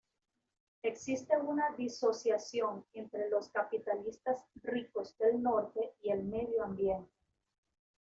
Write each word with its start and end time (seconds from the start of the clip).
Existe 0.81 1.37
una 1.39 1.75
disociación 1.77 2.83
entre 2.93 3.29
los 3.29 3.49
capitalistas 3.49 4.43
ricos 4.63 5.15
del 5.19 5.43
Norte 5.43 5.93
y 6.01 6.09
el 6.09 6.23
medio 6.23 6.63
ambiente. 6.63 7.13